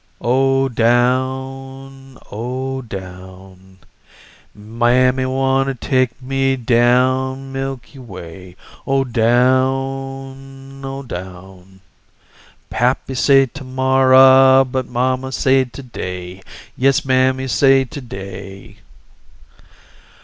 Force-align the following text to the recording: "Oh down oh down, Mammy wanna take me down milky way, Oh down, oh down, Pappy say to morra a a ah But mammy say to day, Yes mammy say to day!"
"Oh 0.19 0.67
down 0.67 2.17
oh 2.31 2.81
down, 2.81 3.77
Mammy 4.55 5.27
wanna 5.27 5.75
take 5.75 6.19
me 6.19 6.55
down 6.55 7.51
milky 7.51 7.99
way, 7.99 8.55
Oh 8.87 9.03
down, 9.03 10.83
oh 10.83 11.03
down, 11.03 11.81
Pappy 12.71 13.13
say 13.13 13.45
to 13.45 13.63
morra 13.63 14.17
a 14.17 14.21
a 14.21 14.61
ah 14.61 14.63
But 14.63 14.89
mammy 14.89 15.29
say 15.29 15.65
to 15.65 15.83
day, 15.83 16.41
Yes 16.75 17.05
mammy 17.05 17.47
say 17.47 17.83
to 17.85 18.01
day!" 18.01 18.77